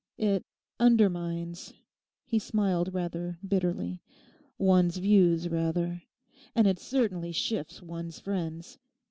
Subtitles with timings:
[0.17, 0.43] It
[0.79, 1.73] undermines,'
[2.25, 4.01] he smiled rather bitterly,
[4.57, 6.01] 'one's views rather.
[6.55, 8.79] And it certainly shifts one's friends.